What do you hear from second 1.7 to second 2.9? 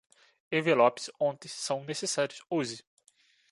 necessários hoje.